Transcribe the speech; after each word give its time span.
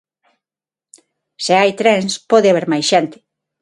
Se 1.45 1.53
hai 1.59 1.71
trens, 1.81 2.13
pode 2.31 2.49
haber 2.49 2.65
máis 2.71 2.85
xente. 2.91 3.17